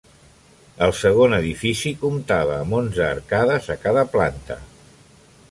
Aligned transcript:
El 0.85 0.93
segon 0.99 1.35
edifici 1.39 1.91
comptava 2.05 2.57
amb 2.63 2.79
onze 2.79 3.05
arcades 3.11 3.71
a 3.75 3.79
cada 3.87 4.07
planta. 4.17 4.59